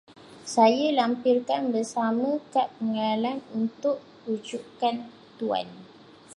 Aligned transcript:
Saya 0.55 0.87
lampirkan 0.99 1.63
bersama 1.73 2.29
kad 2.53 2.67
pengenalan 2.81 3.37
untuk 3.57 3.97
rujukan 4.25 4.95
Tuan. 5.37 5.67